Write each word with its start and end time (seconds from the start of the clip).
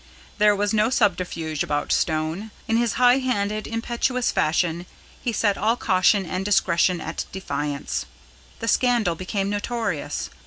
There 0.39 0.55
was 0.55 0.73
no 0.73 0.89
subterfuge 0.89 1.61
about 1.61 1.91
Stone. 1.91 2.49
In 2.67 2.75
his 2.77 2.93
high 2.93 3.19
handed, 3.19 3.67
impetuous 3.67 4.31
fashion, 4.31 4.87
he 5.21 5.31
set 5.31 5.59
all 5.59 5.75
caution 5.75 6.25
and 6.25 6.43
discretion 6.43 6.99
at 6.99 7.25
defiance. 7.31 8.07
The 8.61 8.67
scandal 8.67 9.13
became 9.13 9.47
notorious. 9.51 10.31